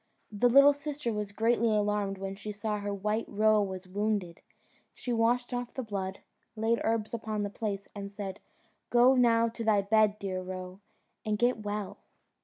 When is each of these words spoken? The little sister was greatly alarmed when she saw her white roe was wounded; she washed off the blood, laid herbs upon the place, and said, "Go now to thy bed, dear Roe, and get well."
The 0.31 0.49
little 0.49 0.73
sister 0.73 1.13
was 1.13 1.31
greatly 1.31 1.67
alarmed 1.69 2.17
when 2.17 2.33
she 2.33 2.51
saw 2.51 2.79
her 2.79 2.91
white 2.91 3.25
roe 3.27 3.61
was 3.61 3.87
wounded; 3.87 4.41
she 4.95 5.13
washed 5.13 5.53
off 5.53 5.75
the 5.75 5.83
blood, 5.83 6.21
laid 6.55 6.81
herbs 6.83 7.13
upon 7.13 7.43
the 7.43 7.51
place, 7.51 7.87
and 7.93 8.09
said, 8.11 8.39
"Go 8.89 9.13
now 9.13 9.47
to 9.49 9.63
thy 9.63 9.83
bed, 9.83 10.17
dear 10.17 10.41
Roe, 10.41 10.79
and 11.23 11.37
get 11.37 11.61
well." 11.61 11.99